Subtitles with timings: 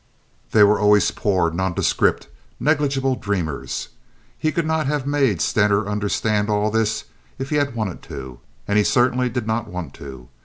[0.49, 2.27] They were always poor, nondescript,
[2.59, 3.89] negligible dreamers.
[4.35, 7.03] He could not have made Stener understand all this
[7.37, 10.27] if he had wanted to, and he certainly did not want to.